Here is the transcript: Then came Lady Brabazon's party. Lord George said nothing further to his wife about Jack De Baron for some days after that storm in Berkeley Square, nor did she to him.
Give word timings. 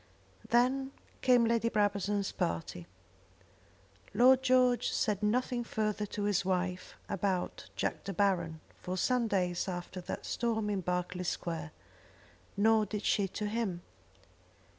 Then 0.49 0.93
came 1.21 1.45
Lady 1.45 1.69
Brabazon's 1.69 2.31
party. 2.31 2.87
Lord 4.15 4.41
George 4.41 4.89
said 4.89 5.21
nothing 5.21 5.63
further 5.63 6.07
to 6.07 6.23
his 6.23 6.43
wife 6.43 6.95
about 7.07 7.69
Jack 7.75 8.05
De 8.05 8.11
Baron 8.11 8.61
for 8.81 8.97
some 8.97 9.27
days 9.27 9.67
after 9.67 10.01
that 10.01 10.25
storm 10.25 10.71
in 10.71 10.81
Berkeley 10.81 11.23
Square, 11.23 11.69
nor 12.57 12.87
did 12.87 13.03
she 13.05 13.27
to 13.27 13.45
him. 13.45 13.83